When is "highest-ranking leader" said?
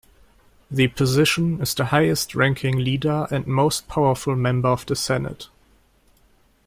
1.85-3.27